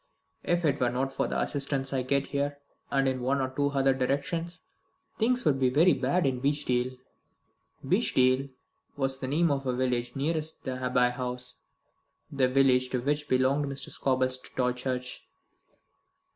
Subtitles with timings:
[0.43, 2.57] If it were not for the assistance I get here,
[2.89, 4.61] and in one or two other directions,
[5.19, 6.97] things would be very bad in Beechdale."
[7.87, 8.49] Beechdale
[8.97, 11.61] was the name of the village nearest the Abbey House,
[12.31, 13.91] the village to which belonged Mr.
[13.91, 15.23] Scobel's toy church.